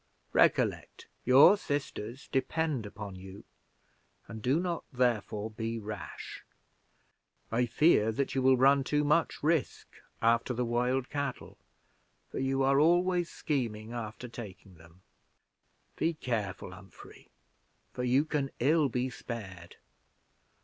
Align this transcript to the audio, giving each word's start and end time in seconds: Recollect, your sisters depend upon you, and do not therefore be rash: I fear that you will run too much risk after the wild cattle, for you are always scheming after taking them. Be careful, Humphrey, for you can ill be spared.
Recollect, 0.33 1.05
your 1.25 1.55
sisters 1.55 2.27
depend 2.31 2.87
upon 2.87 3.13
you, 3.17 3.43
and 4.27 4.41
do 4.41 4.59
not 4.59 4.83
therefore 4.91 5.51
be 5.51 5.77
rash: 5.77 6.43
I 7.51 7.67
fear 7.67 8.11
that 8.11 8.33
you 8.33 8.41
will 8.41 8.57
run 8.57 8.83
too 8.83 9.03
much 9.03 9.43
risk 9.43 9.89
after 10.19 10.55
the 10.55 10.65
wild 10.65 11.11
cattle, 11.11 11.55
for 12.31 12.39
you 12.39 12.63
are 12.63 12.79
always 12.79 13.29
scheming 13.29 13.93
after 13.93 14.27
taking 14.27 14.73
them. 14.73 15.03
Be 15.97 16.15
careful, 16.15 16.71
Humphrey, 16.71 17.29
for 17.93 18.03
you 18.03 18.25
can 18.25 18.49
ill 18.57 18.89
be 18.89 19.11
spared. 19.11 19.75